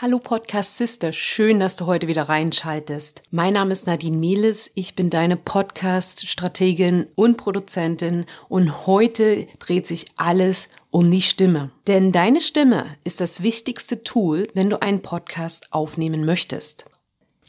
[0.00, 3.24] Hallo Podcast Sister, schön, dass du heute wieder reinschaltest.
[3.32, 10.06] Mein Name ist Nadine Mieles, ich bin deine Podcast-Strategin und Produzentin und heute dreht sich
[10.14, 11.72] alles um die Stimme.
[11.88, 16.87] Denn deine Stimme ist das wichtigste Tool, wenn du einen Podcast aufnehmen möchtest.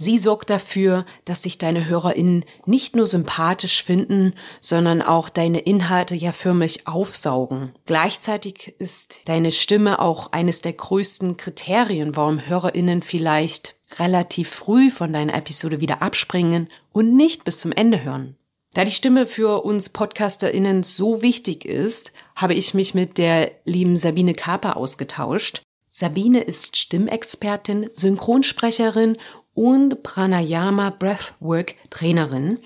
[0.02, 6.16] Sie sorgt dafür, dass sich deine HörerInnen nicht nur sympathisch finden, sondern auch deine Inhalte
[6.16, 7.74] ja förmlich aufsaugen.
[7.86, 15.12] Gleichzeitig ist deine Stimme auch eines der größten Kriterien, warum HörerInnen vielleicht relativ früh von
[15.12, 18.38] deiner Episode wieder abspringen und nicht bis zum Ende hören.
[18.76, 23.98] Da die Stimme für uns PodcasterInnen so wichtig ist, habe ich mich mit der lieben
[23.98, 25.62] Sabine Kaper ausgetauscht.
[25.92, 29.18] Sabine ist Stimmexpertin, Synchronsprecherin
[29.60, 32.60] und Pranayama Breathwork Trainerin.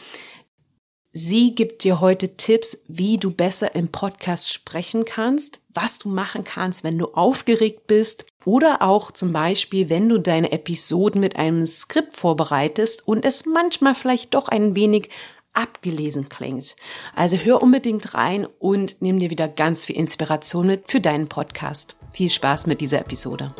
[1.11, 6.43] Sie gibt dir heute Tipps, wie du besser im Podcast sprechen kannst, was du machen
[6.43, 11.65] kannst, wenn du aufgeregt bist oder auch zum Beispiel, wenn du deine Episoden mit einem
[11.65, 15.09] Skript vorbereitest und es manchmal vielleicht doch ein wenig
[15.51, 16.75] abgelesen klingt.
[17.15, 21.95] Also hör unbedingt rein und nimm dir wieder ganz viel Inspiration mit für deinen Podcast.
[22.11, 23.55] Viel Spaß mit dieser Episode.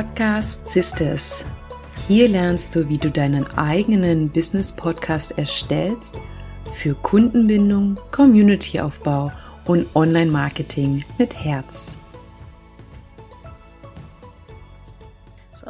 [0.00, 1.44] Podcast Sisters.
[2.08, 6.14] Hier lernst du, wie du deinen eigenen Business-Podcast erstellst
[6.72, 9.30] für Kundenbindung, Community-Aufbau
[9.66, 11.99] und Online-Marketing mit Herz.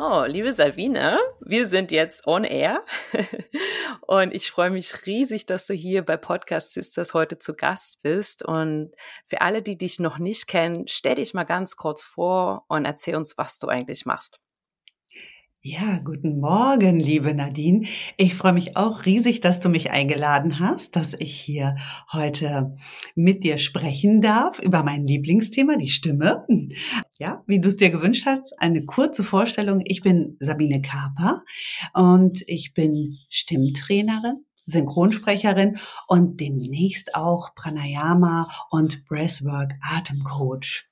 [0.01, 2.87] So, liebe Salvine, wir sind jetzt on air
[4.07, 8.42] und ich freue mich riesig, dass du hier bei Podcast Sisters heute zu Gast bist.
[8.42, 8.92] Und
[9.27, 13.15] für alle, die dich noch nicht kennen, stell dich mal ganz kurz vor und erzähl
[13.15, 14.41] uns, was du eigentlich machst.
[15.62, 17.86] Ja, guten Morgen, liebe Nadine.
[18.16, 21.77] Ich freue mich auch riesig, dass du mich eingeladen hast, dass ich hier
[22.11, 22.78] heute
[23.14, 26.47] mit dir sprechen darf über mein Lieblingsthema, die Stimme.
[27.19, 29.83] Ja, wie du es dir gewünscht hast, eine kurze Vorstellung.
[29.85, 31.45] Ich bin Sabine Kaper
[31.92, 35.79] und ich bin Stimmtrainerin Synchronsprecherin
[36.09, 40.89] und demnächst auch Pranayama und Breathwork Atemcoach.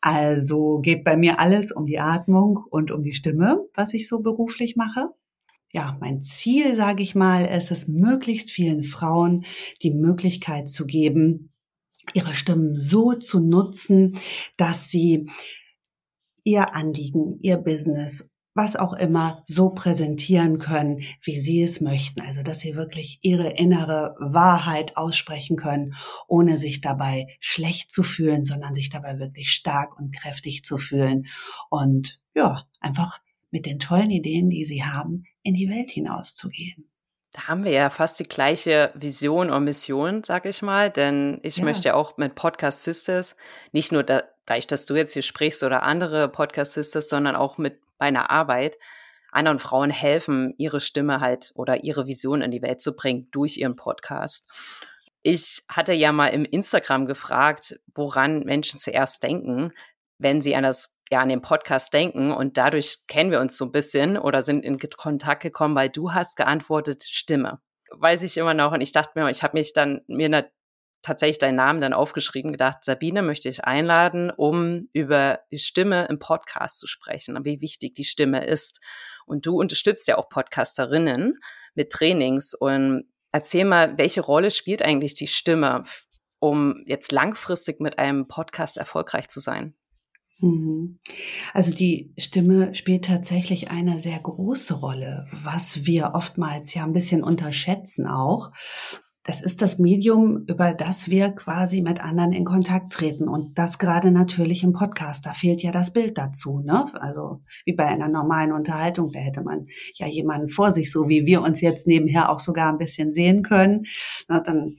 [0.00, 4.20] Also geht bei mir alles um die Atmung und um die Stimme, was ich so
[4.20, 5.10] beruflich mache.
[5.72, 9.44] Ja, mein Ziel, sage ich mal, ist es, möglichst vielen Frauen
[9.82, 11.52] die Möglichkeit zu geben,
[12.12, 14.18] ihre Stimmen so zu nutzen,
[14.56, 15.30] dass sie
[16.42, 22.20] ihr Anliegen, ihr Business was auch immer so präsentieren können, wie sie es möchten.
[22.20, 25.94] Also, dass sie wirklich ihre innere Wahrheit aussprechen können,
[26.26, 31.26] ohne sich dabei schlecht zu fühlen, sondern sich dabei wirklich stark und kräftig zu fühlen
[31.68, 36.88] und ja, einfach mit den tollen Ideen, die sie haben, in die Welt hinauszugehen.
[37.32, 41.58] Da haben wir ja fast die gleiche Vision und Mission, sag ich mal, denn ich
[41.58, 41.64] ja.
[41.64, 43.36] möchte ja auch mit Podcast Sisters
[43.70, 47.56] nicht nur da, gleich, dass du jetzt hier sprichst oder andere Podcast Sisters, sondern auch
[47.56, 48.76] mit meiner Arbeit
[49.32, 53.58] anderen Frauen helfen, ihre Stimme halt oder ihre Vision in die Welt zu bringen durch
[53.58, 54.48] ihren Podcast.
[55.22, 59.72] Ich hatte ja mal im Instagram gefragt, woran Menschen zuerst denken,
[60.18, 63.66] wenn sie an das ja an den Podcast denken und dadurch kennen wir uns so
[63.66, 67.60] ein bisschen oder sind in Kontakt gekommen, weil du hast geantwortet Stimme.
[67.90, 70.28] Weiß ich immer noch und ich dachte mir, ich habe mich dann mir
[71.02, 76.18] tatsächlich deinen Namen dann aufgeschrieben, gedacht, Sabine möchte ich einladen, um über die Stimme im
[76.18, 78.80] Podcast zu sprechen und wie wichtig die Stimme ist.
[79.26, 81.38] Und du unterstützt ja auch Podcasterinnen
[81.74, 85.84] mit Trainings und erzähl mal, welche Rolle spielt eigentlich die Stimme,
[86.38, 89.74] um jetzt langfristig mit einem Podcast erfolgreich zu sein?
[90.40, 90.98] Mhm.
[91.52, 97.22] Also die Stimme spielt tatsächlich eine sehr große Rolle, was wir oftmals ja ein bisschen
[97.22, 98.50] unterschätzen auch
[99.24, 103.28] das ist das Medium, über das wir quasi mit anderen in Kontakt treten.
[103.28, 105.26] Und das gerade natürlich im Podcast.
[105.26, 106.90] Da fehlt ja das Bild dazu, ne?
[107.00, 111.26] Also wie bei einer normalen Unterhaltung, da hätte man ja jemanden vor sich, so wie
[111.26, 113.84] wir uns jetzt nebenher auch sogar ein bisschen sehen können.
[114.26, 114.76] Na, dann,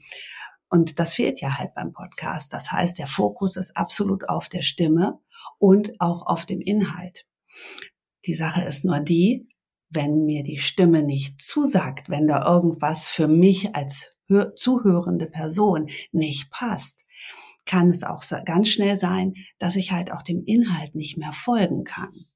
[0.68, 2.52] und das fehlt ja halt beim Podcast.
[2.52, 5.20] Das heißt, der Fokus ist absolut auf der Stimme
[5.58, 7.26] und auch auf dem Inhalt.
[8.26, 9.48] Die Sache ist nur die,
[9.88, 14.12] wenn mir die Stimme nicht zusagt, wenn da irgendwas für mich als
[14.56, 17.00] zuhörende Person nicht passt,
[17.64, 21.84] kann es auch ganz schnell sein, dass ich halt auch dem Inhalt nicht mehr folgen
[21.84, 22.26] kann.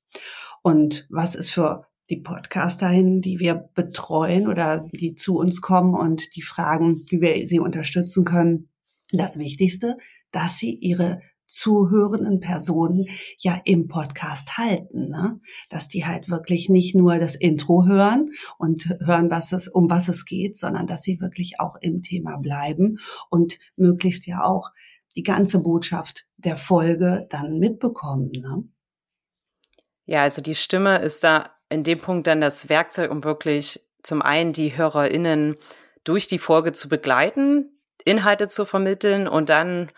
[0.63, 6.37] Und was ist für die Podcasterinnen, die wir betreuen oder die zu uns kommen und
[6.37, 8.69] die fragen, wie wir sie unterstützen können,
[9.13, 9.97] das Wichtigste,
[10.31, 13.07] dass sie ihre zuhörenden Personen
[13.39, 15.41] ja im Podcast halten, ne?
[15.71, 20.09] dass die halt wirklich nicht nur das Intro hören und hören, was es um was
[20.09, 22.99] es geht, sondern dass sie wirklich auch im Thema bleiben
[23.31, 24.71] und möglichst ja auch
[25.15, 28.31] die ganze Botschaft der Folge dann mitbekommen.
[28.33, 28.69] Ne?
[30.05, 34.23] Ja, also die Stimme ist da in dem Punkt dann das Werkzeug, um wirklich zum
[34.23, 35.57] einen die HörerInnen
[36.05, 39.91] durch die Folge zu begleiten, Inhalte zu vermitteln und dann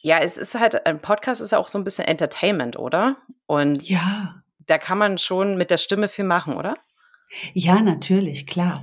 [0.00, 3.16] ja, es ist halt, ein Podcast ist ja auch so ein bisschen Entertainment, oder?
[3.46, 4.42] Und ja.
[4.66, 6.74] Da kann man schon mit der Stimme viel machen, oder?
[7.52, 8.82] Ja, natürlich, klar.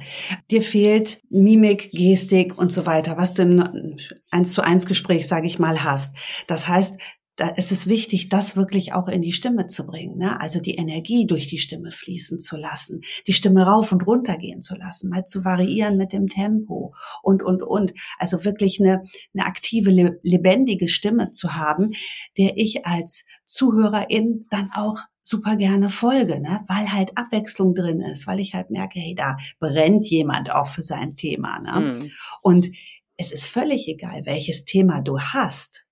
[0.52, 3.98] Dir fehlt Mimik, Gestik und so weiter, was du im
[4.30, 6.16] eins zu eins Gespräch, sage ich mal, hast.
[6.48, 7.00] Das heißt,
[7.36, 10.18] da ist es wichtig, das wirklich auch in die Stimme zu bringen.
[10.18, 10.40] Ne?
[10.40, 14.62] Also die Energie durch die Stimme fließen zu lassen, die Stimme rauf und runter gehen
[14.62, 17.94] zu lassen, mal zu variieren mit dem Tempo und, und, und.
[18.18, 19.04] Also wirklich eine,
[19.34, 21.92] eine aktive, lebendige Stimme zu haben,
[22.38, 26.64] der ich als Zuhörerin dann auch super gerne folge, ne?
[26.68, 30.84] weil halt Abwechslung drin ist, weil ich halt merke, hey, da brennt jemand auch für
[30.84, 31.60] sein Thema.
[31.60, 31.80] Ne?
[31.80, 32.12] Mhm.
[32.42, 32.72] Und
[33.18, 35.85] es ist völlig egal, welches Thema du hast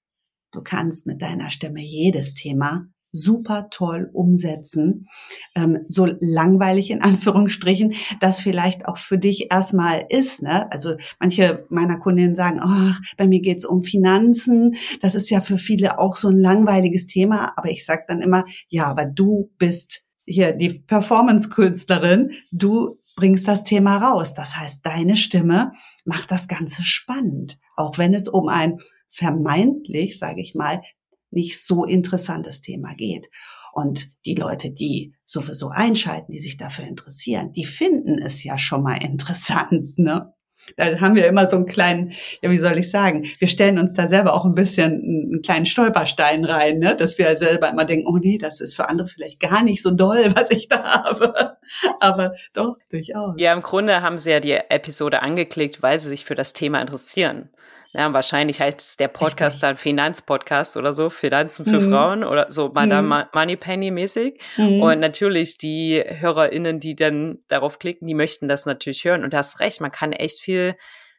[0.53, 5.07] Du kannst mit deiner Stimme jedes Thema super toll umsetzen.
[5.55, 10.41] Ähm, so langweilig in Anführungsstrichen, das vielleicht auch für dich erstmal ist.
[10.41, 10.69] Ne?
[10.71, 14.75] Also manche meiner Kundinnen sagen, ach, bei mir geht's um Finanzen.
[15.01, 17.53] Das ist ja für viele auch so ein langweiliges Thema.
[17.55, 22.31] Aber ich sage dann immer, ja, aber du bist hier die Performance-Künstlerin.
[22.51, 24.33] Du bringst das Thema raus.
[24.33, 25.73] Das heißt, deine Stimme
[26.05, 27.59] macht das Ganze spannend.
[27.75, 28.79] Auch wenn es um ein
[29.13, 30.81] vermeintlich, sage ich mal,
[31.29, 33.29] nicht so interessantes Thema geht.
[33.73, 38.83] Und die Leute, die sowieso einschalten, die sich dafür interessieren, die finden es ja schon
[38.83, 40.33] mal interessant, ne?
[40.77, 43.95] Da haben wir immer so einen kleinen, ja, wie soll ich sagen, wir stellen uns
[43.95, 46.95] da selber auch ein bisschen einen kleinen Stolperstein rein, ne?
[46.95, 49.91] dass wir selber immer denken, oh nee, das ist für andere vielleicht gar nicht so
[49.91, 51.57] doll, was ich da habe.
[51.99, 53.35] Aber doch, durchaus.
[53.37, 56.79] Ja, im Grunde haben sie ja die Episode angeklickt, weil sie sich für das Thema
[56.79, 57.49] interessieren.
[57.95, 61.91] Ja, wahrscheinlich heißt der Podcast dann Finanzpodcast oder so, Finanzen für mhm.
[61.91, 63.39] Frauen oder so Madame mhm.
[63.39, 64.41] Moneypenny mäßig.
[64.57, 64.81] Mhm.
[64.81, 69.23] Und natürlich die HörerInnen, die dann darauf klicken, die möchten das natürlich hören.
[69.23, 70.75] Und du hast recht, man kann echt viel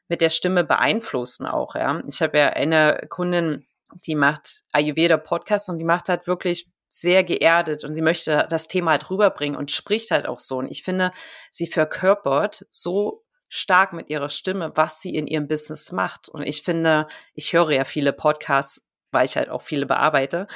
[0.09, 2.03] mit der Stimme beeinflussen auch, ja.
[2.09, 3.65] Ich habe ja eine Kundin,
[4.06, 8.69] die macht Ayurveda Podcast und die macht halt wirklich sehr geerdet und sie möchte das
[8.69, 10.59] Thema halt rüberbringen und spricht halt auch so.
[10.59, 11.12] Und ich finde,
[11.50, 13.24] sie verkörpert so
[13.55, 16.29] stark mit ihrer Stimme, was sie in ihrem Business macht.
[16.29, 20.49] Und ich finde, ich höre ja viele Podcasts, weil ich halt auch viele bearbeite.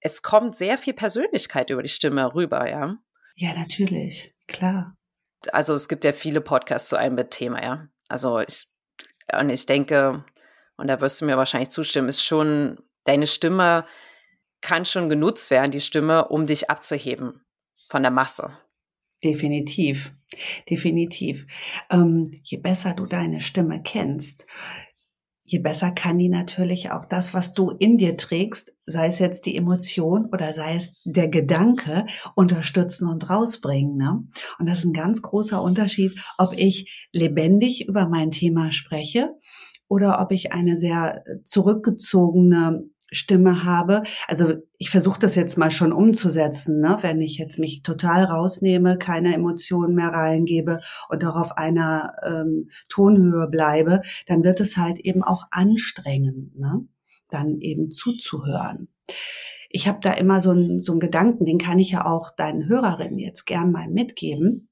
[0.00, 2.98] Es kommt sehr viel Persönlichkeit über die Stimme rüber, ja.
[3.36, 4.94] Ja, natürlich, klar.
[5.50, 7.88] Also es gibt ja viele Podcasts zu einem Thema, ja.
[8.08, 8.68] Also ich,
[9.32, 10.24] und ich denke,
[10.76, 13.86] und da wirst du mir wahrscheinlich zustimmen, ist schon, deine Stimme
[14.60, 17.42] kann schon genutzt werden, die Stimme, um dich abzuheben
[17.88, 18.58] von der Masse.
[19.24, 20.12] Definitiv,
[20.68, 21.46] definitiv.
[21.90, 24.46] Ähm, je besser du deine Stimme kennst,
[25.46, 29.46] je besser kann die natürlich auch das, was du in dir trägst, sei es jetzt
[29.46, 33.96] die Emotion oder sei es der Gedanke, unterstützen und rausbringen.
[33.96, 34.24] Ne?
[34.58, 39.30] Und das ist ein ganz großer Unterschied, ob ich lebendig über mein Thema spreche
[39.88, 42.84] oder ob ich eine sehr zurückgezogene
[43.16, 44.02] Stimme habe.
[44.28, 46.98] Also ich versuche das jetzt mal schon umzusetzen, ne?
[47.00, 52.70] wenn ich jetzt mich total rausnehme, keine Emotionen mehr reingebe und auch auf einer ähm,
[52.88, 56.86] Tonhöhe bleibe, dann wird es halt eben auch anstrengend, ne?
[57.28, 58.88] dann eben zuzuhören.
[59.70, 62.68] Ich habe da immer so einen, so einen Gedanken, den kann ich ja auch deinen
[62.68, 64.68] Hörerinnen jetzt gern mal mitgeben.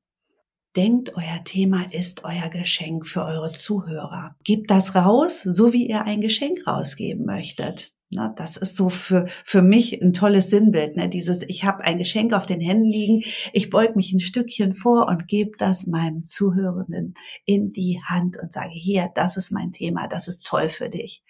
[0.77, 4.35] Denkt, euer Thema ist euer Geschenk für eure Zuhörer.
[4.43, 7.94] Gebt das raus, so wie ihr ein Geschenk rausgeben möchtet.
[8.11, 10.97] Ne, das ist so für, für mich ein tolles Sinnbild.
[10.97, 11.09] Ne?
[11.09, 15.09] Dieses, ich habe ein Geschenk auf den Händen liegen, ich beug mich ein Stückchen vor
[15.09, 20.07] und gebe das meinem Zuhörenden in die Hand und sage, hier, das ist mein Thema,
[20.07, 21.25] das ist toll für dich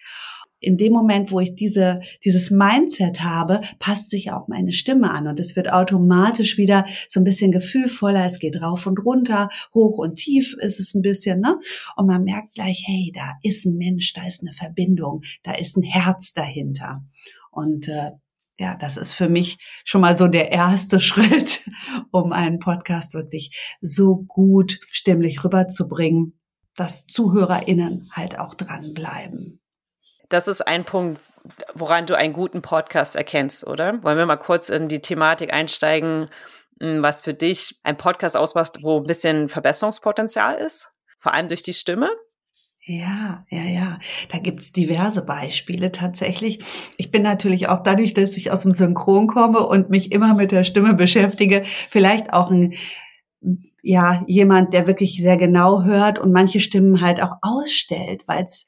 [0.59, 5.27] in dem Moment, wo ich diese, dieses Mindset habe, passt sich auch meine Stimme an
[5.27, 8.25] und es wird automatisch wieder so ein bisschen gefühlvoller.
[8.25, 11.59] Es geht rauf und runter, hoch und tief ist es ein bisschen, ne?
[11.95, 15.77] Und man merkt gleich, hey, da ist ein Mensch, da ist eine Verbindung, da ist
[15.77, 17.03] ein Herz dahinter.
[17.51, 18.11] Und äh,
[18.57, 21.69] ja, das ist für mich schon mal so der erste Schritt,
[22.11, 26.39] um einen Podcast wirklich so gut stimmlich rüberzubringen,
[26.75, 29.61] dass ZuhörerInnen halt auch dranbleiben
[30.29, 31.21] das ist ein Punkt,
[31.73, 34.03] woran du einen guten Podcast erkennst, oder?
[34.03, 36.29] Wollen wir mal kurz in die Thematik einsteigen,
[36.79, 40.89] hm, was für dich ein Podcast ausmacht, wo ein bisschen Verbesserungspotenzial ist?
[41.17, 42.09] Vor allem durch die Stimme?
[42.87, 43.99] Ja, ja, ja.
[44.31, 46.59] Da gibt's diverse Beispiele tatsächlich.
[46.97, 50.51] Ich bin natürlich auch dadurch, dass ich aus dem Synchron komme und mich immer mit
[50.51, 52.75] der Stimme beschäftige, vielleicht auch ein
[53.85, 58.65] ja jemand, der wirklich sehr genau hört und manche Stimmen halt auch ausstellt, weil es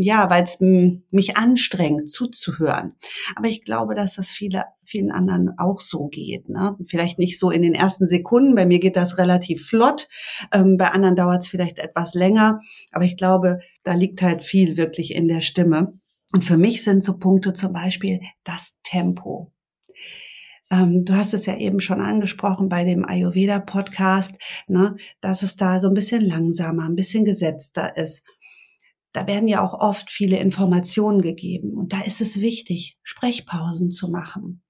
[0.00, 2.94] ja, weil es mich anstrengt zuzuhören.
[3.36, 6.48] Aber ich glaube, dass das viele vielen anderen auch so geht.
[6.48, 6.76] Ne?
[6.88, 8.54] Vielleicht nicht so in den ersten Sekunden.
[8.54, 10.08] Bei mir geht das relativ flott.
[10.52, 12.60] Ähm, bei anderen dauert es vielleicht etwas länger.
[12.90, 15.98] Aber ich glaube, da liegt halt viel wirklich in der Stimme.
[16.32, 19.52] Und für mich sind so Punkte zum Beispiel das Tempo.
[20.70, 25.80] Ähm, du hast es ja eben schon angesprochen bei dem Ayurveda-Podcast, ne, dass es da
[25.80, 28.24] so ein bisschen langsamer, ein bisschen gesetzter ist.
[29.12, 31.72] Da werden ja auch oft viele Informationen gegeben.
[31.74, 34.62] Und da ist es wichtig, Sprechpausen zu machen.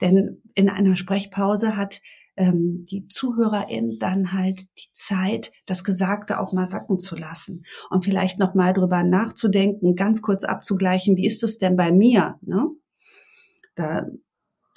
[0.00, 2.00] Denn in einer Sprechpause hat
[2.36, 8.04] ähm, die Zuhörerin dann halt die Zeit, das Gesagte auch mal sacken zu lassen und
[8.04, 12.38] vielleicht noch mal drüber nachzudenken, ganz kurz abzugleichen, wie ist es denn bei mir?
[12.42, 12.68] Ne?
[13.74, 14.06] Da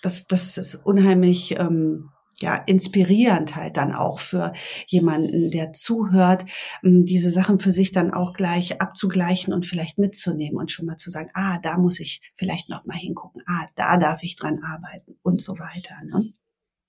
[0.01, 4.53] das, das ist unheimlich ähm, ja, inspirierend halt dann auch für
[4.87, 6.45] jemanden, der zuhört,
[6.83, 10.97] ähm, diese Sachen für sich dann auch gleich abzugleichen und vielleicht mitzunehmen und schon mal
[10.97, 14.59] zu sagen, ah, da muss ich vielleicht noch mal hingucken, ah, da darf ich dran
[14.63, 15.95] arbeiten und so weiter.
[16.03, 16.33] Ne?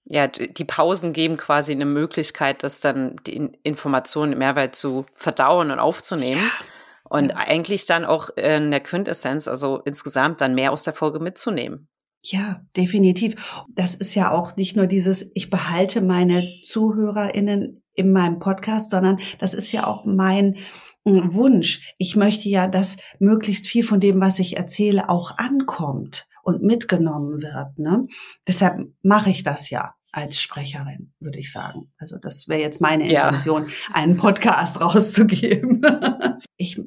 [0.05, 5.71] Ja, die Pausen geben quasi eine Möglichkeit, das dann die Informationen im Mehrwert zu verdauen
[5.71, 6.43] und aufzunehmen.
[7.05, 7.37] Und ja.
[7.37, 11.89] eigentlich dann auch in der Quintessenz, also insgesamt dann mehr aus der Folge mitzunehmen.
[12.25, 13.65] Ja, definitiv.
[13.69, 19.19] Das ist ja auch nicht nur dieses, ich behalte meine ZuhörerInnen in meinem Podcast, sondern
[19.39, 20.57] das ist ja auch mein
[21.05, 21.93] hm, Wunsch.
[21.99, 27.43] Ich möchte ja, dass möglichst viel von dem, was ich erzähle, auch ankommt und mitgenommen
[27.43, 27.79] wird.
[27.79, 28.07] Ne?
[28.47, 31.91] Deshalb mache ich das ja als Sprecherin, würde ich sagen.
[31.99, 33.95] Also das wäre jetzt meine Intention, ja.
[33.95, 35.83] einen Podcast rauszugeben.
[36.57, 36.81] ich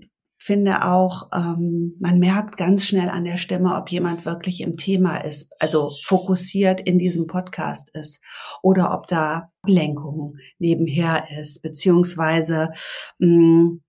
[0.46, 5.18] finde auch, ähm, man merkt ganz schnell an der Stimme, ob jemand wirklich im Thema
[5.18, 8.24] ist, also fokussiert in diesem Podcast ist
[8.62, 12.70] oder ob da Ablenkung nebenher ist, beziehungsweise
[13.18, 13.82] mh, mm,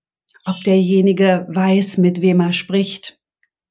[0.45, 3.19] ob derjenige weiß, mit wem er spricht.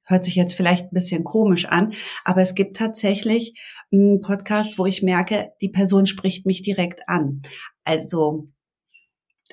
[0.04, 1.92] Hört sich jetzt vielleicht ein bisschen komisch an,
[2.24, 7.42] aber es gibt tatsächlich einen Podcast, wo ich merke, die Person spricht mich direkt an.
[7.82, 8.52] Also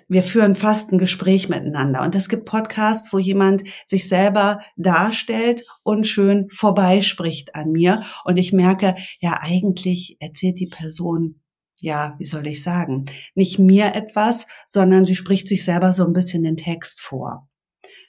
[0.08, 2.02] wir führen fast ein Gespräch miteinander.
[2.02, 8.04] Und es gibt Podcasts, wo jemand sich selber darstellt und schön vorbeispricht an mir.
[8.26, 11.42] Und ich merke, ja, eigentlich erzählt die Person,
[11.78, 16.14] ja, wie soll ich sagen, nicht mir etwas, sondern sie spricht sich selber so ein
[16.14, 17.50] bisschen den Text vor.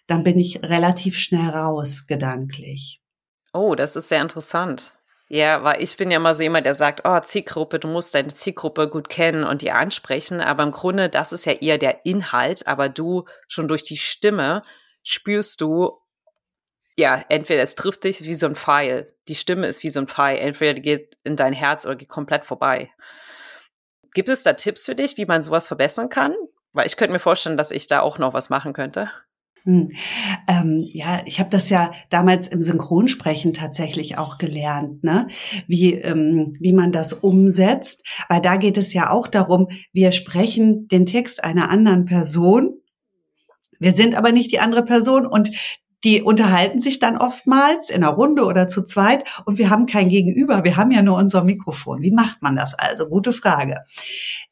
[0.07, 3.03] Dann bin ich relativ schnell raus, gedanklich.
[3.53, 4.97] Oh, das ist sehr interessant.
[5.35, 8.33] Ja, weil ich bin ja immer so jemand, der sagt, oh, Zielgruppe, du musst deine
[8.33, 10.41] Zielgruppe gut kennen und die ansprechen.
[10.41, 14.63] Aber im Grunde, das ist ja eher der Inhalt, aber du schon durch die Stimme
[15.03, 15.99] spürst du,
[16.97, 19.13] ja, entweder es trifft dich wie so ein Pfeil.
[19.27, 20.39] Die Stimme ist wie so ein Pfeil.
[20.39, 22.93] Entweder die geht in dein Herz oder geht komplett vorbei.
[24.13, 26.37] Gibt es da Tipps für dich, wie man sowas verbessern kann?
[26.73, 29.11] Weil ich könnte mir vorstellen, dass ich da auch noch was machen könnte.
[29.67, 29.93] Hm.
[30.47, 35.29] Ähm, ja, ich habe das ja damals im Synchronsprechen tatsächlich auch gelernt, ne?
[35.67, 38.03] wie, ähm, wie man das umsetzt.
[38.29, 42.75] Weil da geht es ja auch darum, wir sprechen den Text einer anderen Person.
[43.81, 45.51] Wir sind aber nicht die andere Person und
[46.05, 50.11] die unterhalten sich dann oftmals in einer Runde oder zu zweit und wir haben kein
[50.11, 52.03] Gegenüber, wir haben ja nur unser Mikrofon.
[52.03, 53.09] Wie macht man das also?
[53.09, 53.81] Gute Frage.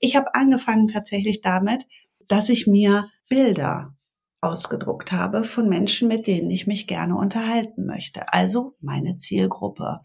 [0.01, 1.87] Ich habe angefangen tatsächlich damit,
[2.27, 3.95] dass ich mir Bilder
[4.43, 8.33] ausgedruckt habe von Menschen, mit denen ich mich gerne unterhalten möchte.
[8.33, 10.01] Also meine Zielgruppe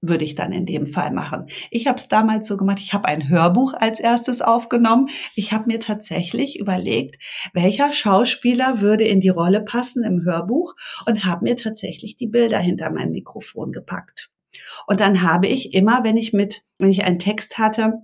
[0.00, 1.46] würde ich dann in dem Fall machen.
[1.70, 5.08] Ich habe es damals so gemacht, ich habe ein Hörbuch als erstes aufgenommen.
[5.34, 10.74] Ich habe mir tatsächlich überlegt, welcher Schauspieler würde in die Rolle passen im Hörbuch
[11.06, 14.30] und habe mir tatsächlich die Bilder hinter mein Mikrofon gepackt.
[14.86, 17.94] Und dann habe ich immer, wenn ich mit, wenn ich einen Text hatte,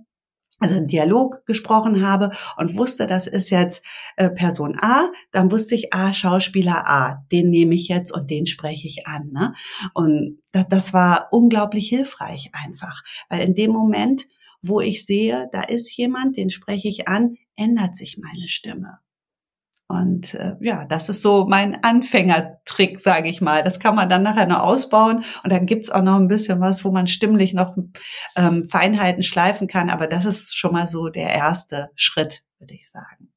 [0.61, 3.83] also einen Dialog gesprochen habe und wusste, das ist jetzt
[4.15, 8.45] äh, Person A, dann wusste ich, ah, Schauspieler A, den nehme ich jetzt und den
[8.45, 9.31] spreche ich an.
[9.33, 9.53] Ne?
[9.93, 14.27] Und das, das war unglaublich hilfreich einfach, weil in dem Moment,
[14.61, 18.99] wo ich sehe, da ist jemand, den spreche ich an, ändert sich meine Stimme.
[19.91, 23.61] Und äh, ja, das ist so mein Anfängertrick, sage ich mal.
[23.61, 25.25] Das kann man dann nachher noch ausbauen.
[25.43, 27.75] Und dann gibt's auch noch ein bisschen was, wo man stimmlich noch
[28.37, 29.89] ähm, Feinheiten schleifen kann.
[29.89, 33.33] Aber das ist schon mal so der erste Schritt, würde ich sagen.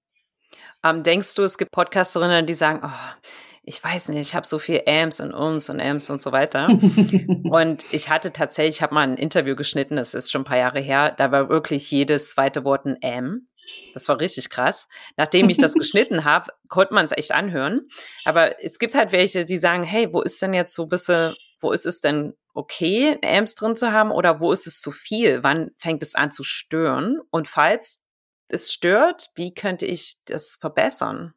[0.84, 3.30] Ähm, denkst du, es gibt Podcasterinnen, die sagen, oh,
[3.64, 6.68] ich weiß nicht, ich habe so viel Ams und uns und Ams und so weiter.
[7.50, 10.58] und ich hatte tatsächlich, ich habe mal ein Interview geschnitten, das ist schon ein paar
[10.58, 13.48] Jahre her, da war wirklich jedes zweite Wort ein Am.
[13.94, 14.88] Das war richtig krass.
[15.16, 17.88] Nachdem ich das geschnitten habe, konnte man es echt anhören.
[18.24, 21.34] Aber es gibt halt welche, die sagen, hey, wo ist denn jetzt so ein bisschen,
[21.60, 25.42] wo ist es denn okay, Amps drin zu haben oder wo ist es zu viel?
[25.42, 27.18] Wann fängt es an zu stören?
[27.30, 28.04] Und falls
[28.48, 31.34] es stört, wie könnte ich das verbessern?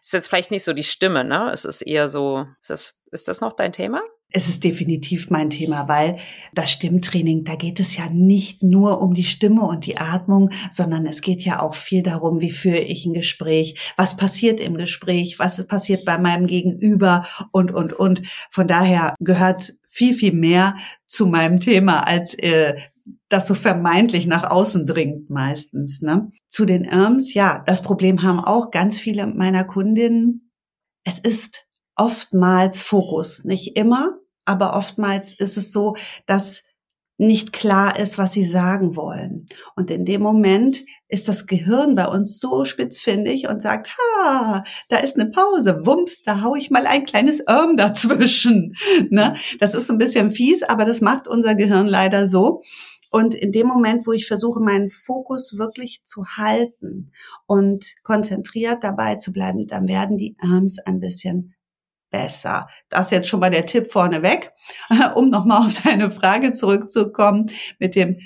[0.00, 1.50] Ist jetzt vielleicht nicht so die Stimme, ne?
[1.52, 4.02] Es ist eher so, ist das, ist das noch dein Thema?
[4.36, 6.16] Es ist definitiv mein Thema, weil
[6.52, 11.06] das Stimmtraining, da geht es ja nicht nur um die Stimme und die Atmung, sondern
[11.06, 15.38] es geht ja auch viel darum, wie führe ich ein Gespräch, was passiert im Gespräch,
[15.38, 18.22] was passiert bei meinem Gegenüber und, und, und.
[18.50, 20.74] Von daher gehört viel, viel mehr
[21.06, 22.74] zu meinem Thema, als äh,
[23.28, 26.02] das so vermeintlich nach außen dringt meistens.
[26.02, 26.32] Ne?
[26.48, 30.50] Zu den IRMs, ja, das Problem haben auch ganz viele meiner Kundinnen.
[31.04, 35.96] Es ist oftmals Fokus, nicht immer, aber oftmals ist es so,
[36.26, 36.64] dass
[37.16, 39.46] nicht klar ist, was sie sagen wollen.
[39.76, 44.96] Und in dem Moment ist das Gehirn bei uns so spitzfindig und sagt, ha, da
[44.96, 48.74] ist eine Pause, wumps, da hau ich mal ein kleines Irm dazwischen.
[49.10, 49.34] Ne?
[49.60, 52.62] Das ist ein bisschen fies, aber das macht unser Gehirn leider so.
[53.10, 57.12] Und in dem Moment, wo ich versuche, meinen Fokus wirklich zu halten
[57.46, 61.53] und konzentriert dabei zu bleiben, dann werden die Arms ein bisschen
[62.14, 62.68] besser.
[62.90, 64.52] Das jetzt schon mal der Tipp vorneweg,
[65.16, 68.20] um nochmal auf deine Frage zurückzukommen mit dem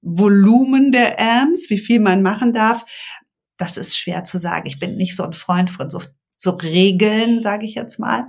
[0.00, 2.86] Volumen der Amps, wie viel man machen darf.
[3.58, 4.66] Das ist schwer zu sagen.
[4.66, 6.00] Ich bin nicht so ein Freund von so,
[6.38, 8.28] so Regeln, sage ich jetzt mal,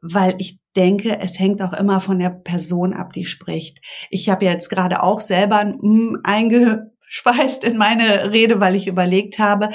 [0.00, 3.82] weil ich denke, es hängt auch immer von der Person ab, die spricht.
[4.08, 9.38] Ich habe jetzt gerade auch selber ein mm eingespeist in meine Rede, weil ich überlegt
[9.38, 9.68] habe,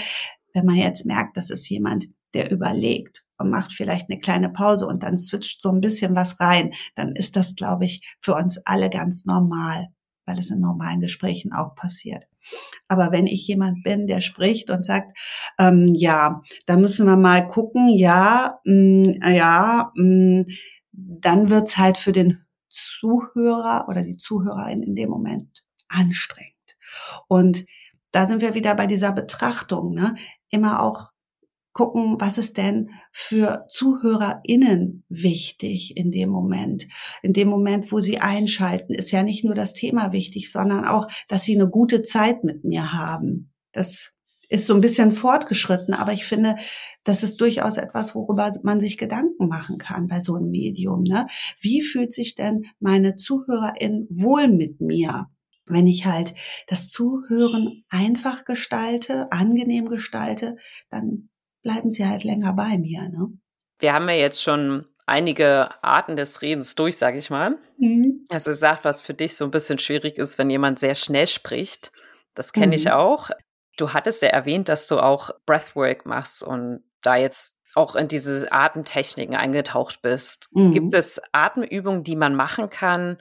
[0.56, 4.88] wenn man jetzt merkt, das ist jemand, der überlegt und macht vielleicht eine kleine Pause
[4.88, 8.60] und dann switcht so ein bisschen was rein, dann ist das, glaube ich, für uns
[8.66, 9.88] alle ganz normal,
[10.26, 12.26] weil es in normalen Gesprächen auch passiert.
[12.88, 15.18] Aber wenn ich jemand bin, der spricht und sagt,
[15.58, 20.46] ähm, ja, da müssen wir mal gucken, ja, mh, mm, ja, mh, mm,
[20.92, 26.54] dann wird's halt für den Zuhörer oder die Zuhörerin in dem Moment anstrengend.
[27.28, 27.66] Und
[28.12, 30.16] da sind wir wieder bei dieser Betrachtung, ne?
[30.50, 31.13] Immer auch
[31.74, 36.88] gucken, was ist denn für ZuhörerInnen wichtig in dem Moment.
[37.22, 41.08] In dem Moment, wo sie einschalten, ist ja nicht nur das Thema wichtig, sondern auch,
[41.28, 43.52] dass sie eine gute Zeit mit mir haben.
[43.72, 44.14] Das
[44.50, 46.58] ist so ein bisschen fortgeschritten, aber ich finde,
[47.04, 51.02] das ist durchaus etwas, worüber man sich Gedanken machen kann bei so einem Medium.
[51.04, 51.26] Ne?
[51.60, 55.28] Wie fühlt sich denn meine ZuhörerIn wohl mit mir?
[55.66, 56.36] Wenn ich halt
[56.68, 60.58] das Zuhören einfach gestalte, angenehm gestalte,
[60.90, 61.30] dann
[61.64, 63.10] bleiben sie halt länger bei mir.
[63.10, 63.30] Ne?
[63.80, 67.58] Wir haben ja jetzt schon einige Arten des Redens durch, sage ich mal.
[67.78, 68.24] Mhm.
[68.30, 71.92] Also gesagt, was für dich so ein bisschen schwierig ist, wenn jemand sehr schnell spricht.
[72.36, 72.74] Das kenne mhm.
[72.74, 73.32] ich auch.
[73.78, 78.52] Du hattest ja erwähnt, dass du auch Breathwork machst und da jetzt auch in diese
[78.52, 80.50] Atemtechniken eingetaucht bist.
[80.54, 80.72] Mhm.
[80.72, 83.18] Gibt es Atemübungen, die man machen kann,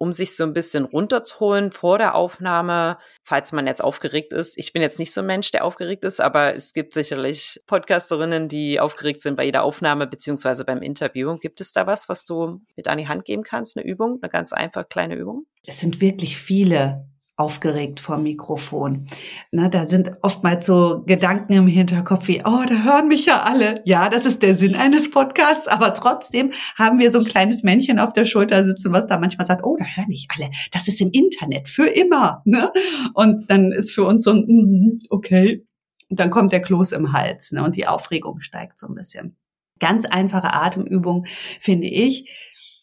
[0.00, 4.56] um sich so ein bisschen runterzuholen vor der Aufnahme, falls man jetzt aufgeregt ist.
[4.56, 8.48] Ich bin jetzt nicht so ein Mensch, der aufgeregt ist, aber es gibt sicherlich Podcasterinnen,
[8.48, 11.36] die aufgeregt sind bei jeder Aufnahme beziehungsweise beim Interview.
[11.36, 13.76] Gibt es da was, was du mit an die Hand geben kannst?
[13.76, 15.44] Eine Übung, eine ganz einfach kleine Übung?
[15.66, 17.09] Es sind wirklich viele
[17.40, 19.06] aufgeregt vor Mikrofon.
[19.50, 23.80] Na, da sind oftmals so Gedanken im Hinterkopf wie, oh, da hören mich ja alle.
[23.86, 27.98] Ja, das ist der Sinn eines Podcasts, aber trotzdem haben wir so ein kleines Männchen
[27.98, 30.50] auf der Schulter sitzen, was da manchmal sagt, oh, da hören mich alle.
[30.70, 32.42] Das ist im Internet für immer.
[32.44, 32.70] Ne?
[33.14, 35.66] Und dann ist für uns so ein, mm, okay.
[36.10, 37.64] Und dann kommt der Kloß im Hals ne?
[37.64, 39.38] und die Aufregung steigt so ein bisschen.
[39.78, 41.24] Ganz einfache Atemübung
[41.58, 42.28] finde ich.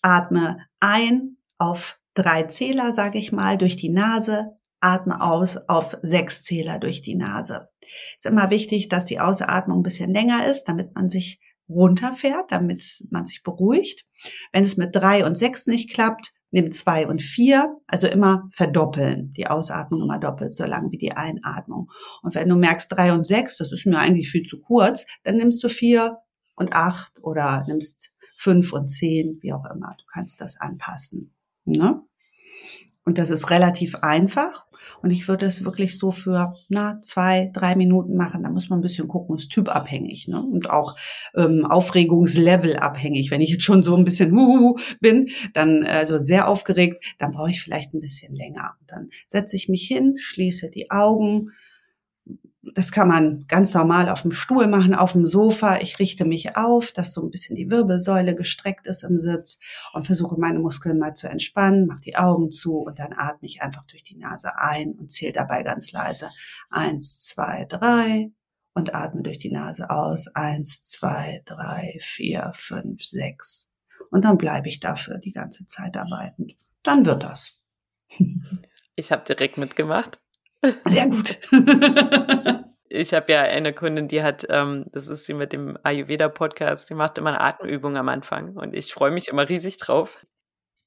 [0.02, 6.44] Atme ein auf drei Zähler, sage ich mal, durch die Nase, atme aus auf sechs
[6.44, 7.70] Zähler durch die Nase.
[8.18, 13.06] ist immer wichtig, dass die Ausatmung ein bisschen länger ist, damit man sich runterfährt, damit
[13.10, 14.06] man sich beruhigt.
[14.54, 19.34] Wenn es mit drei und sechs nicht klappt, nimm zwei und vier, also immer verdoppeln,
[19.34, 21.92] die Ausatmung immer doppelt so lang wie die Einatmung.
[22.22, 25.38] Und wenn du merkst drei und sechs, das ist mir eigentlich viel zu kurz, dann
[25.38, 26.20] nimmst du vier
[26.56, 29.96] und acht oder nimmst fünf und zehn, wie auch immer.
[29.98, 31.36] Du kannst das anpassen.
[31.66, 32.02] Ne?
[33.08, 34.66] Und das ist relativ einfach.
[35.02, 38.44] Und ich würde es wirklich so für na, zwei, drei Minuten machen.
[38.44, 40.42] Da muss man ein bisschen gucken, ist typabhängig ne?
[40.42, 40.98] und auch
[41.34, 43.32] ähm, Aufregungslevel abhängig.
[43.32, 47.50] Wenn ich jetzt schon so ein bisschen huhuhu bin, dann also sehr aufgeregt, dann brauche
[47.50, 48.74] ich vielleicht ein bisschen länger.
[48.82, 51.54] Und dann setze ich mich hin, schließe die Augen,
[52.76, 55.78] das kann man ganz normal auf dem Stuhl machen, auf dem Sofa.
[55.78, 59.60] Ich richte mich auf, dass so ein bisschen die Wirbelsäule gestreckt ist im Sitz
[59.94, 63.62] und versuche meine Muskeln mal zu entspannen, mache die Augen zu und dann atme ich
[63.62, 66.30] einfach durch die Nase ein und zähle dabei ganz leise.
[66.70, 68.32] Eins, zwei, drei
[68.74, 70.28] und atme durch die Nase aus.
[70.28, 73.70] Eins, zwei, drei, vier, fünf, sechs.
[74.12, 76.48] Und dann bleibe ich dafür die ganze Zeit arbeiten.
[76.84, 77.62] Dann wird das.
[79.00, 80.20] Ich habe direkt mitgemacht.
[80.86, 81.40] Sehr gut.
[82.90, 86.96] ich habe ja eine Kundin, die hat, ähm, das ist sie mit dem Ayurveda-Podcast, die
[86.96, 90.20] macht immer eine Atemübung am Anfang und ich freue mich immer riesig drauf.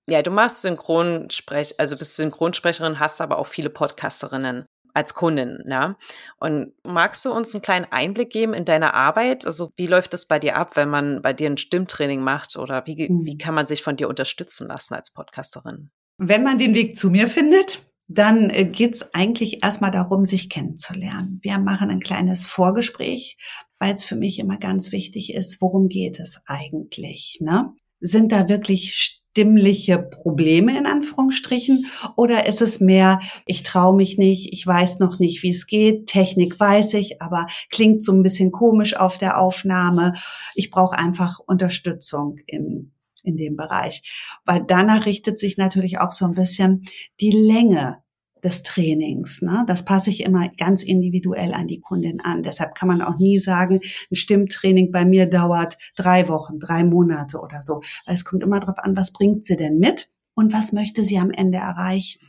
[0.08, 5.96] Ja, du machst Synchronsprech, also bist Synchronsprecherin, hast aber auch viele Podcasterinnen als Kundin, ne?
[6.38, 9.46] Und magst du uns einen kleinen Einblick geben in deine Arbeit?
[9.46, 12.84] Also wie läuft das bei dir ab, wenn man bei dir ein Stimmtraining macht oder
[12.86, 13.24] wie, mhm.
[13.24, 15.90] wie kann man sich von dir unterstützen lassen als Podcasterin?
[16.18, 21.38] Wenn man den Weg zu mir findet, dann äh, geht's eigentlich erstmal darum, sich kennenzulernen.
[21.42, 23.38] Wir machen ein kleines Vorgespräch,
[23.78, 27.38] weil es für mich immer ganz wichtig ist, worum geht es eigentlich?
[27.40, 27.72] Ne?
[28.00, 34.52] Sind da wirklich stimmliche Probleme in Anführungsstrichen oder ist es mehr, ich traue mich nicht,
[34.52, 38.50] ich weiß noch nicht, wie es geht, Technik weiß ich, aber klingt so ein bisschen
[38.50, 40.14] komisch auf der Aufnahme.
[40.56, 42.90] Ich brauche einfach Unterstützung im
[43.24, 44.02] in dem Bereich.
[44.44, 46.84] Weil danach richtet sich natürlich auch so ein bisschen
[47.20, 48.02] die Länge
[48.42, 49.42] des Trainings.
[49.42, 49.64] Ne?
[49.66, 52.42] Das passe ich immer ganz individuell an die Kundin an.
[52.42, 53.80] Deshalb kann man auch nie sagen,
[54.10, 57.82] ein Stimmtraining bei mir dauert drei Wochen, drei Monate oder so.
[58.06, 61.18] Weil es kommt immer darauf an, was bringt sie denn mit und was möchte sie
[61.18, 62.20] am Ende erreichen.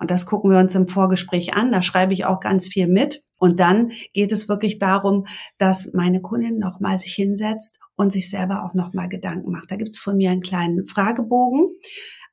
[0.00, 1.70] Und das gucken wir uns im Vorgespräch an.
[1.70, 3.22] Da schreibe ich auch ganz viel mit.
[3.38, 5.26] Und dann geht es wirklich darum,
[5.58, 9.70] dass meine Kundin nochmal sich hinsetzt und sich selber auch nochmal Gedanken macht.
[9.70, 11.68] Da gibt's von mir einen kleinen Fragebogen,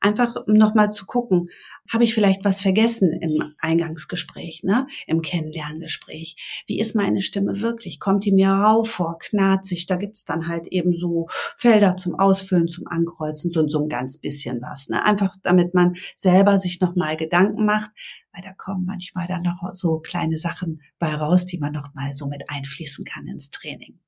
[0.01, 1.49] einfach nochmal zu gucken,
[1.91, 6.63] habe ich vielleicht was vergessen im Eingangsgespräch, ne, im Kennenlerngespräch?
[6.65, 7.99] Wie ist meine Stimme wirklich?
[7.99, 9.87] Kommt die mir rau vor, knarzig?
[9.87, 14.17] Da gibt's dann halt eben so Felder zum Ausfüllen, zum Ankreuzen, so, so ein ganz
[14.19, 14.89] bisschen was.
[14.89, 15.03] Ne?
[15.03, 17.91] Einfach damit man selber sich nochmal Gedanken macht,
[18.33, 22.27] weil da kommen manchmal dann noch so kleine Sachen bei raus, die man nochmal so
[22.27, 23.99] mit einfließen kann ins Training.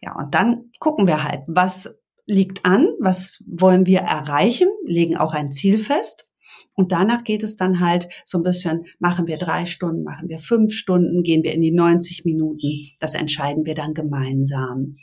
[0.00, 1.94] Ja, und dann gucken wir halt, was
[2.26, 6.28] liegt an, was wollen wir erreichen, legen auch ein Ziel fest.
[6.74, 10.40] Und danach geht es dann halt so ein bisschen, machen wir drei Stunden, machen wir
[10.40, 12.90] fünf Stunden, gehen wir in die 90 Minuten.
[12.98, 14.96] Das entscheiden wir dann gemeinsam.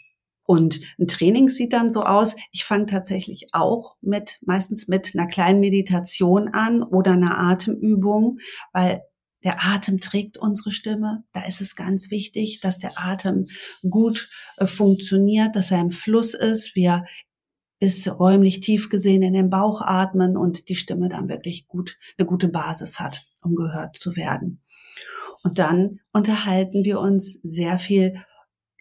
[0.44, 5.28] Und ein Training sieht dann so aus, ich fange tatsächlich auch mit, meistens mit einer
[5.28, 8.40] kleinen Meditation an oder einer Atemübung,
[8.74, 9.02] weil
[9.44, 11.24] der Atem trägt unsere Stimme.
[11.34, 13.48] Da ist es ganz wichtig, dass der Atem
[13.90, 16.76] gut äh, funktioniert, dass er im Fluss ist.
[16.76, 17.06] Wir
[17.80, 22.28] bis räumlich tief gesehen in den Bauch atmen und die Stimme dann wirklich gut, eine
[22.28, 24.62] gute Basis hat, um gehört zu werden.
[25.44, 28.24] Und dann unterhalten wir uns sehr viel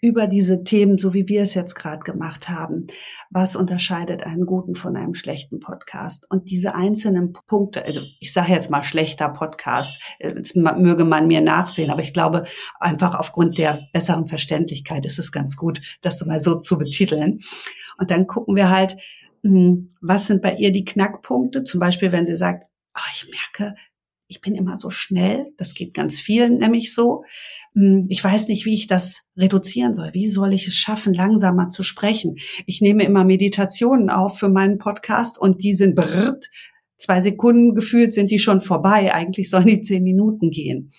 [0.00, 2.86] über diese Themen, so wie wir es jetzt gerade gemacht haben.
[3.30, 6.26] Was unterscheidet einen guten von einem schlechten Podcast?
[6.30, 11.42] Und diese einzelnen Punkte, also ich sage jetzt mal schlechter Podcast, das möge man mir
[11.42, 12.44] nachsehen, aber ich glaube
[12.78, 17.40] einfach aufgrund der besseren Verständlichkeit ist es ganz gut, das so mal so zu betiteln.
[17.98, 18.96] Und dann gucken wir halt,
[19.42, 21.64] hm, was sind bei ihr die Knackpunkte?
[21.64, 22.64] Zum Beispiel, wenn sie sagt,
[22.96, 23.74] oh, ich merke,
[24.30, 27.24] ich bin immer so schnell, das geht ganz vielen nämlich so.
[27.74, 30.10] Hm, ich weiß nicht, wie ich das reduzieren soll.
[30.12, 32.36] Wie soll ich es schaffen, langsamer zu sprechen?
[32.64, 36.48] Ich nehme immer Meditationen auf für meinen Podcast und die sind brrrt,
[36.96, 39.12] zwei Sekunden gefühlt sind die schon vorbei.
[39.12, 40.92] Eigentlich sollen die zehn Minuten gehen.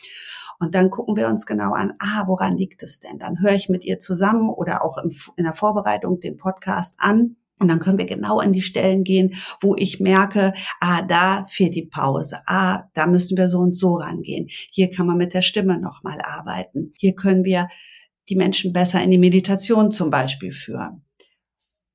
[0.60, 3.18] Und dann gucken wir uns genau an, ah, woran liegt es denn?
[3.18, 7.68] Dann höre ich mit ihr zusammen oder auch in der Vorbereitung den Podcast an und
[7.68, 11.86] dann können wir genau an die Stellen gehen, wo ich merke, ah, da fehlt die
[11.86, 12.40] Pause.
[12.48, 14.48] Ah, da müssen wir so und so rangehen.
[14.72, 16.92] Hier kann man mit der Stimme nochmal arbeiten.
[16.98, 17.70] Hier können wir
[18.30, 21.06] die Menschen besser in die Meditation zum Beispiel führen.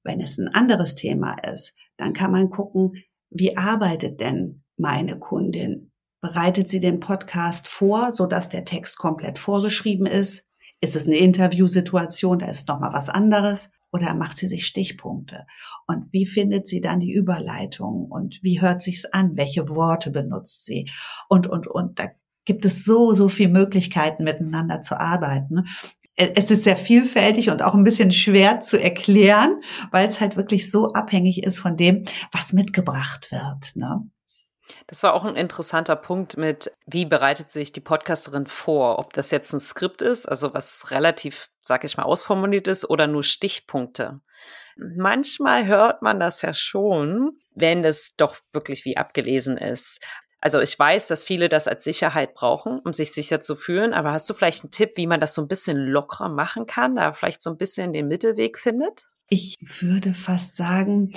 [0.04, 2.92] Wenn es ein anderes Thema ist, dann kann man gucken,
[3.30, 5.90] wie arbeitet denn meine Kundin?
[6.20, 10.46] Bereitet sie den Podcast vor, so dass der Text komplett vorgeschrieben ist?
[10.80, 12.38] Ist es eine Interviewsituation?
[12.38, 15.46] Da ist nochmal was anderes oder macht sie sich Stichpunkte?
[15.86, 18.06] Und wie findet sie dann die Überleitung?
[18.10, 19.36] Und wie hört sich's an?
[19.36, 20.90] Welche Worte benutzt sie?
[21.28, 21.98] Und, und, und.
[21.98, 22.08] Da
[22.44, 25.66] gibt es so, so viele Möglichkeiten, miteinander zu arbeiten.
[26.14, 30.70] Es ist sehr vielfältig und auch ein bisschen schwer zu erklären, weil es halt wirklich
[30.70, 33.76] so abhängig ist von dem, was mitgebracht wird.
[33.76, 34.08] Ne?
[34.86, 38.98] Das war auch ein interessanter Punkt mit, wie bereitet sich die Podcasterin vor?
[38.98, 43.06] Ob das jetzt ein Skript ist, also was relativ, sag ich mal, ausformuliert ist oder
[43.06, 44.20] nur Stichpunkte.
[44.76, 50.00] Manchmal hört man das ja schon, wenn es doch wirklich wie abgelesen ist.
[50.40, 54.12] Also ich weiß, dass viele das als Sicherheit brauchen, um sich sicher zu fühlen, aber
[54.12, 57.12] hast du vielleicht einen Tipp, wie man das so ein bisschen lockerer machen kann, da
[57.12, 59.06] vielleicht so ein bisschen den Mittelweg findet?
[59.28, 61.10] Ich würde fast sagen,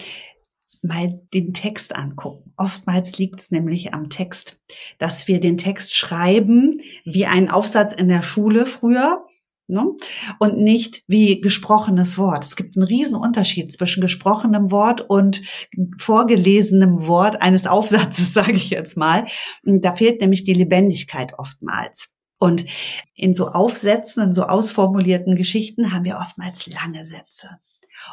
[0.81, 2.53] mal den Text angucken.
[2.57, 4.59] Oftmals liegt es nämlich am Text,
[4.97, 9.25] dass wir den Text schreiben wie einen Aufsatz in der Schule früher
[9.69, 9.85] Ne?
[10.39, 12.43] Und nicht wie gesprochenes Wort.
[12.43, 15.43] Es gibt einen riesen Unterschied zwischen gesprochenem Wort und
[15.99, 19.25] vorgelesenem Wort eines Aufsatzes, sage ich jetzt mal.
[19.63, 22.09] Da fehlt nämlich die Lebendigkeit oftmals.
[22.39, 22.65] Und
[23.13, 27.49] in so Aufsätzen, in so ausformulierten Geschichten haben wir oftmals lange Sätze.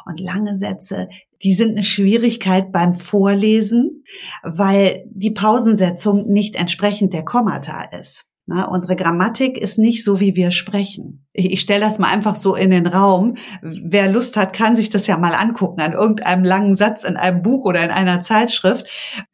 [0.05, 1.07] Und lange Sätze,
[1.43, 4.03] die sind eine Schwierigkeit beim Vorlesen,
[4.43, 8.27] weil die Pausensetzung nicht entsprechend der Kommata ist.
[8.49, 11.27] Na, unsere Grammatik ist nicht so, wie wir sprechen.
[11.33, 13.35] Ich, ich stelle das mal einfach so in den Raum.
[13.61, 17.41] Wer Lust hat, kann sich das ja mal angucken an irgendeinem langen Satz in einem
[17.41, 18.87] Buch oder in einer Zeitschrift.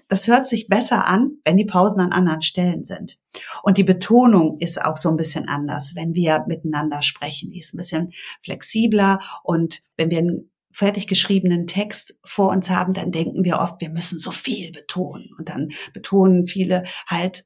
[0.09, 3.19] Das hört sich besser an, wenn die Pausen an anderen Stellen sind.
[3.61, 7.51] Und die Betonung ist auch so ein bisschen anders, wenn wir miteinander sprechen.
[7.51, 12.93] Die ist ein bisschen flexibler und wenn wir einen fertig geschriebenen Text vor uns haben,
[12.93, 15.29] dann denken wir oft, wir müssen so viel betonen.
[15.37, 17.45] Und dann betonen viele halt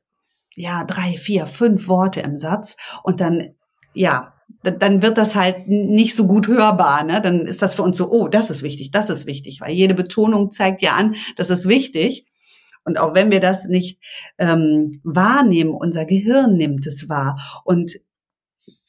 [0.57, 3.53] ja, drei, vier, fünf Worte im Satz und dann,
[3.93, 7.03] ja, dann wird das halt nicht so gut hörbar.
[7.03, 7.21] Ne?
[7.21, 9.93] Dann ist das für uns so, oh, das ist wichtig, das ist wichtig, weil jede
[9.93, 12.25] Betonung zeigt ja an, das ist wichtig.
[12.83, 13.99] Und auch wenn wir das nicht
[14.39, 17.91] ähm, wahrnehmen, unser Gehirn nimmt es wahr und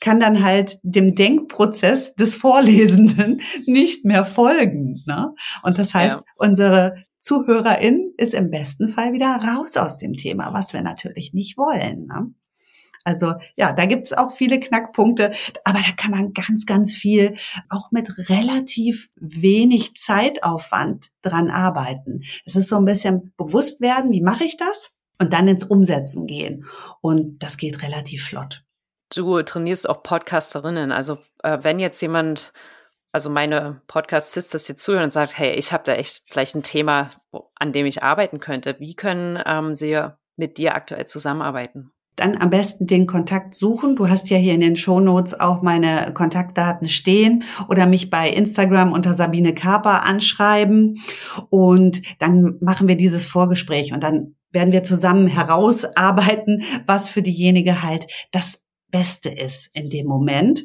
[0.00, 5.02] kann dann halt dem Denkprozess des Vorlesenden nicht mehr folgen.
[5.06, 5.34] Ne?
[5.62, 6.24] Und das heißt, ja.
[6.36, 6.94] unsere
[7.28, 12.06] Zuhörerin ist im besten Fall wieder raus aus dem Thema, was wir natürlich nicht wollen.
[12.06, 12.32] Ne?
[13.04, 17.36] Also ja, da gibt's auch viele Knackpunkte, aber da kann man ganz, ganz viel
[17.68, 22.22] auch mit relativ wenig Zeitaufwand dran arbeiten.
[22.46, 24.94] Es ist so ein bisschen bewusst werden, wie mache ich das?
[25.20, 26.64] Und dann ins Umsetzen gehen.
[27.02, 28.64] Und das geht relativ flott.
[29.14, 30.92] Du trainierst auch Podcasterinnen.
[30.92, 32.54] Also äh, wenn jetzt jemand
[33.12, 37.10] also meine Podcast-Sisters hier zuhören und sagt, hey, ich habe da echt vielleicht ein Thema,
[37.54, 38.76] an dem ich arbeiten könnte.
[38.78, 40.00] Wie können ähm, sie
[40.36, 41.90] mit dir aktuell zusammenarbeiten?
[42.16, 43.94] Dann am besten den Kontakt suchen.
[43.94, 48.92] Du hast ja hier in den Shownotes auch meine Kontaktdaten stehen oder mich bei Instagram
[48.92, 50.98] unter Sabine Kaper anschreiben
[51.48, 57.82] und dann machen wir dieses Vorgespräch und dann werden wir zusammen herausarbeiten, was für diejenige
[57.82, 60.64] halt das Beste ist in dem Moment.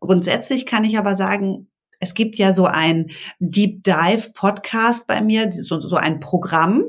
[0.00, 1.68] Grundsätzlich kann ich aber sagen,
[2.00, 6.84] es gibt ja so ein Deep Dive Podcast bei mir, so, so ein Programm,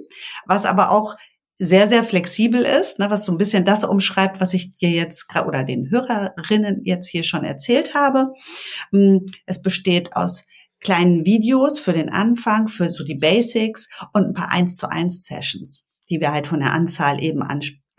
[0.46, 1.16] was aber auch
[1.56, 5.28] sehr, sehr flexibel ist, ne, was so ein bisschen das umschreibt, was ich dir jetzt
[5.46, 8.34] oder den Hörerinnen jetzt hier schon erzählt habe.
[8.92, 10.46] Hm, es besteht aus
[10.80, 15.26] kleinen Videos für den Anfang, für so die Basics und ein paar 1 zu 1
[15.26, 17.44] Sessions, die wir halt von der Anzahl eben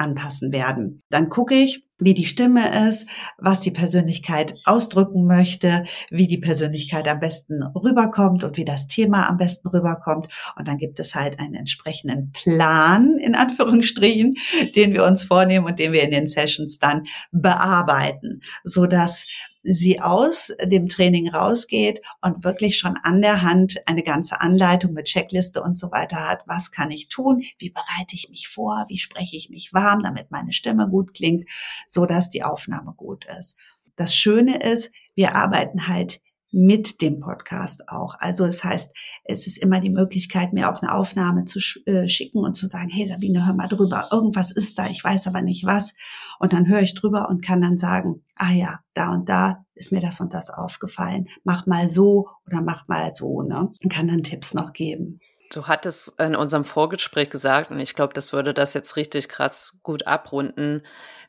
[0.00, 1.02] anpassen werden.
[1.10, 7.06] Dann gucke ich, wie die Stimme ist, was die Persönlichkeit ausdrücken möchte, wie die Persönlichkeit
[7.06, 10.28] am besten rüberkommt und wie das Thema am besten rüberkommt.
[10.56, 14.32] Und dann gibt es halt einen entsprechenden Plan, in Anführungsstrichen,
[14.74, 19.26] den wir uns vornehmen und den wir in den Sessions dann bearbeiten, so dass
[19.62, 25.06] sie aus dem Training rausgeht und wirklich schon an der Hand eine ganze Anleitung mit
[25.06, 26.42] Checkliste und so weiter hat.
[26.46, 27.42] Was kann ich tun?
[27.58, 28.86] Wie bereite ich mich vor?
[28.88, 31.48] Wie spreche ich mich warm, damit meine Stimme gut klingt,
[31.88, 33.58] so dass die Aufnahme gut ist.
[33.96, 36.20] Das Schöne ist, wir arbeiten halt
[36.52, 38.14] mit dem Podcast auch.
[38.18, 42.08] Also es das heißt, es ist immer die Möglichkeit, mir auch eine Aufnahme zu äh,
[42.08, 45.42] schicken und zu sagen, hey Sabine, hör mal drüber, irgendwas ist da, ich weiß aber
[45.42, 45.94] nicht was.
[46.38, 49.92] Und dann höre ich drüber und kann dann sagen, ah ja, da und da ist
[49.92, 51.28] mir das und das aufgefallen.
[51.44, 53.72] Mach mal so oder mach mal so, ne?
[53.82, 55.20] Und kann dann Tipps noch geben.
[55.52, 59.78] Du hattest in unserem Vorgespräch gesagt, und ich glaube, das würde das jetzt richtig krass
[59.82, 60.82] gut abrunden,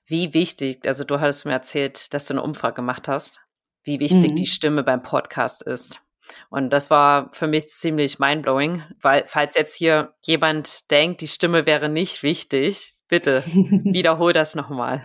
[0.06, 3.42] wie wichtig, also du hattest mir erzählt, dass du eine Umfrage gemacht hast
[3.84, 4.36] wie wichtig mhm.
[4.36, 6.02] die Stimme beim Podcast ist.
[6.50, 11.66] Und das war für mich ziemlich mindblowing, weil falls jetzt hier jemand denkt, die Stimme
[11.66, 15.04] wäre nicht wichtig, bitte wiederhol das nochmal.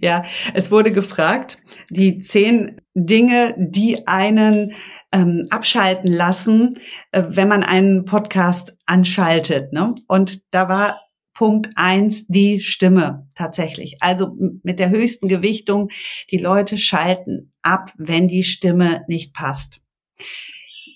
[0.00, 1.58] Ja, es wurde gefragt,
[1.90, 4.74] die zehn Dinge, die einen
[5.12, 6.78] ähm, abschalten lassen,
[7.12, 9.72] äh, wenn man einen Podcast anschaltet.
[9.72, 9.94] Ne?
[10.06, 11.00] Und da war
[11.36, 13.98] Punkt eins die Stimme tatsächlich.
[14.00, 15.90] Also mit der höchsten Gewichtung,
[16.30, 19.82] die Leute schalten ab, wenn die Stimme nicht passt.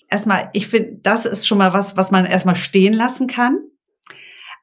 [0.09, 3.59] Erstmal, ich finde, das ist schon mal was, was man erstmal stehen lassen kann.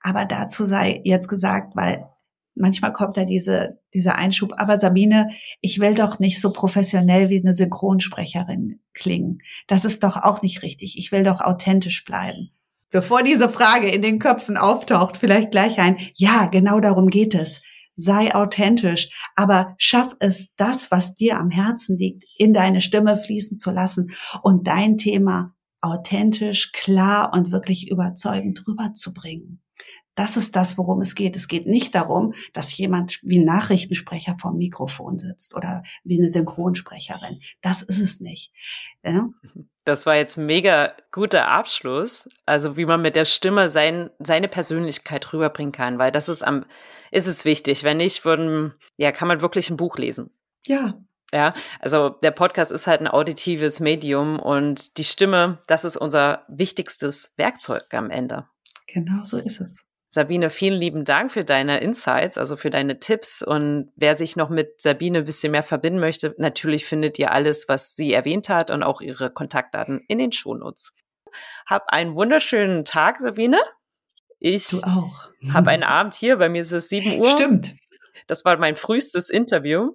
[0.02, 2.04] Aber dazu sei jetzt gesagt, weil
[2.56, 7.40] manchmal kommt da diese, dieser Einschub, aber Sabine, ich will doch nicht so professionell wie
[7.40, 9.42] eine Synchronsprecherin klingen.
[9.68, 10.98] Das ist doch auch nicht richtig.
[10.98, 12.50] Ich will doch authentisch bleiben.
[12.90, 17.62] Bevor diese Frage in den Köpfen auftaucht, vielleicht gleich ein, ja, genau darum geht es.
[17.96, 23.56] Sei authentisch, aber schaff es, das, was dir am Herzen liegt, in deine Stimme fließen
[23.56, 29.60] zu lassen und dein Thema authentisch, klar und wirklich überzeugend rüberzubringen.
[30.18, 31.36] Das ist das, worum es geht.
[31.36, 36.28] Es geht nicht darum, dass jemand wie ein Nachrichtensprecher vorm Mikrofon sitzt oder wie eine
[36.28, 37.40] Synchronsprecherin.
[37.62, 38.52] Das ist es nicht.
[39.04, 39.28] Ja?
[39.84, 42.28] Das war jetzt ein mega guter Abschluss.
[42.46, 46.64] Also wie man mit der Stimme sein, seine Persönlichkeit rüberbringen kann, weil das ist am,
[47.12, 47.84] ist es wichtig.
[47.84, 50.30] Wenn nicht, würden, ja, kann man wirklich ein Buch lesen.
[50.66, 51.00] Ja,
[51.32, 56.44] ja, also der Podcast ist halt ein auditives Medium und die Stimme, das ist unser
[56.48, 58.48] wichtigstes Werkzeug am Ende.
[58.88, 59.87] Genau so ist es.
[60.10, 63.42] Sabine, vielen lieben Dank für deine Insights, also für deine Tipps.
[63.42, 67.68] Und wer sich noch mit Sabine ein bisschen mehr verbinden möchte, natürlich findet ihr alles,
[67.68, 70.92] was sie erwähnt hat und auch ihre Kontaktdaten in den Shownotes.
[71.66, 73.60] Hab einen wunderschönen Tag, Sabine.
[74.38, 75.20] Ich habe
[75.70, 77.30] einen Abend hier, bei mir ist es 7 Uhr.
[77.30, 77.74] Stimmt.
[78.26, 79.92] Das war mein frühestes Interview.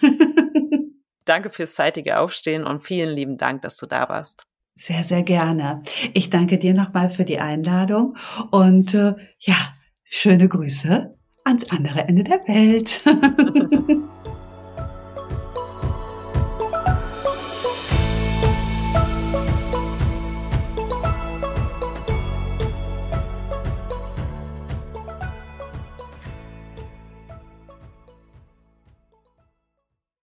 [1.24, 4.46] Danke fürs zeitige Aufstehen und vielen lieben Dank, dass du da warst.
[4.76, 5.82] Sehr, sehr gerne.
[6.12, 8.16] Ich danke dir nochmal für die Einladung
[8.50, 9.56] und äh, ja,
[10.04, 13.00] schöne Grüße ans andere Ende der Welt.